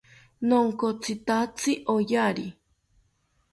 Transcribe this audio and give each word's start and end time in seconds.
Nonkotzitatzi 0.47 1.71
oyari 1.95 2.47